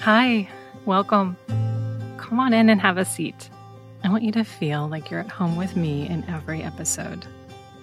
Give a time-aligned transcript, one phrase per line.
[0.00, 0.48] Hi,
[0.86, 1.36] welcome.
[2.16, 3.50] Come on in and have a seat.
[4.02, 7.26] I want you to feel like you're at home with me in every episode.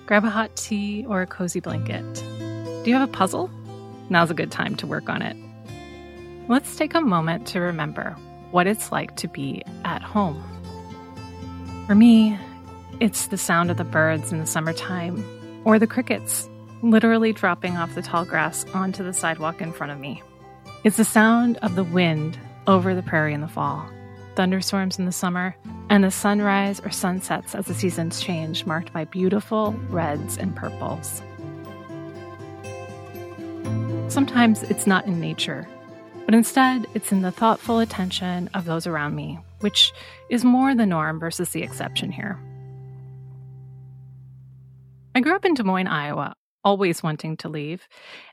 [0.07, 2.11] Grab a hot tea or a cozy blanket.
[2.15, 3.51] Do you have a puzzle?
[4.09, 5.37] Now's a good time to work on it.
[6.47, 8.13] Let's take a moment to remember
[8.49, 10.43] what it's like to be at home.
[11.85, 12.35] For me,
[12.99, 15.23] it's the sound of the birds in the summertime
[15.65, 16.49] or the crickets
[16.81, 20.23] literally dropping off the tall grass onto the sidewalk in front of me.
[20.87, 23.85] It's the sound of the wind over the prairie in the fall,
[24.35, 25.53] thunderstorms in the summer,
[25.89, 31.21] and the sunrise or sunsets as the seasons change, marked by beautiful reds and purples.
[34.07, 35.67] Sometimes it's not in nature,
[36.23, 39.91] but instead it's in the thoughtful attention of those around me, which
[40.29, 42.39] is more the norm versus the exception here.
[45.13, 46.33] I grew up in Des Moines, Iowa,
[46.63, 47.87] always wanting to leave.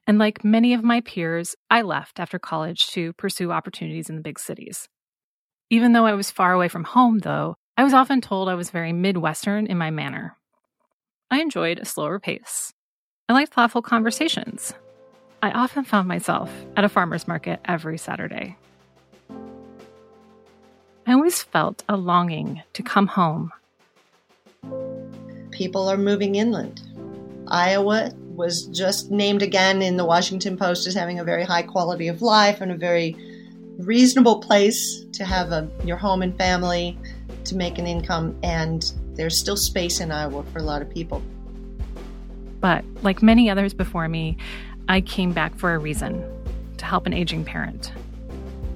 [0.06, 4.23] And like many of my peers, I left after college to pursue opportunities in the
[4.23, 4.88] big cities.
[5.70, 8.70] Even though I was far away from home, though, I was often told I was
[8.70, 10.36] very Midwestern in my manner.
[11.31, 12.72] I enjoyed a slower pace.
[13.28, 14.75] I liked thoughtful conversations.
[15.42, 18.56] I often found myself at a farmer's market every Saturday.
[21.06, 23.53] I always felt a longing to come home.
[25.50, 26.81] People are moving inland.
[27.48, 32.09] Iowa was just named again in the Washington Post as having a very high quality
[32.09, 33.17] of life and a very
[33.78, 36.98] reasonable place to have a, your home and family,
[37.45, 41.22] to make an income, and there's still space in Iowa for a lot of people.
[42.61, 44.37] But like many others before me,
[44.89, 46.25] I came back for a reason
[46.78, 47.92] to help an aging parent.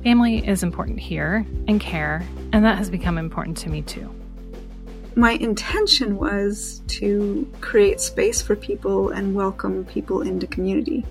[0.05, 4.13] Family is important here and care, and that has become important to me too
[5.19, 11.05] my intention was to create space for people and welcome people into community.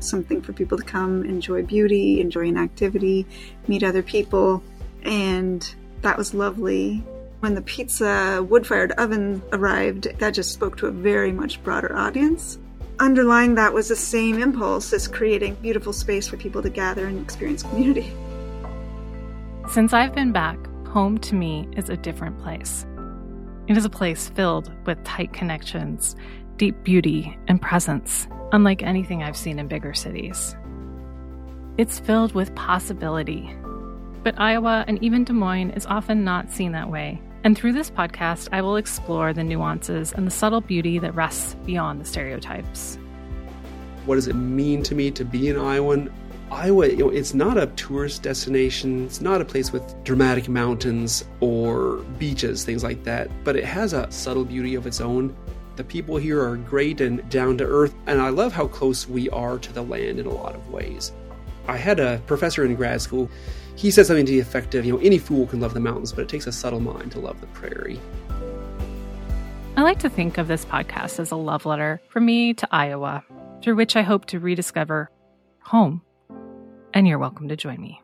[0.00, 3.24] Something for people to come enjoy beauty, enjoy an activity,
[3.68, 4.64] meet other people.
[5.04, 7.04] And that was lovely.
[7.38, 11.96] When the pizza wood fired oven arrived, that just spoke to a very much broader
[11.96, 12.58] audience.
[12.98, 17.22] Underlying that was the same impulse as creating beautiful space for people to gather and
[17.22, 18.12] experience community.
[19.70, 20.58] Since I've been back,
[20.88, 22.84] home to me is a different place.
[23.68, 26.16] It is a place filled with tight connections,
[26.56, 30.56] deep beauty, and presence, unlike anything I've seen in bigger cities.
[31.78, 33.54] It's filled with possibility.
[34.24, 37.22] But Iowa and even Des Moines is often not seen that way.
[37.44, 41.54] And through this podcast, I will explore the nuances and the subtle beauty that rests
[41.64, 42.98] beyond the stereotypes.
[44.06, 46.12] What does it mean to me to be an Iowan?
[46.52, 49.06] Iowa, it's not a tourist destination.
[49.06, 53.94] It's not a place with dramatic mountains or beaches, things like that, but it has
[53.94, 55.34] a subtle beauty of its own.
[55.76, 59.30] The people here are great and down to earth, and I love how close we
[59.30, 61.12] are to the land in a lot of ways.
[61.66, 63.30] I had a professor in grad school.
[63.74, 66.12] He said something to the effect of, you know, any fool can love the mountains,
[66.12, 67.98] but it takes a subtle mind to love the prairie.
[69.78, 73.24] I like to think of this podcast as a love letter from me to Iowa,
[73.62, 75.10] through which I hope to rediscover
[75.60, 76.02] home
[77.02, 78.00] and you're welcome to join me.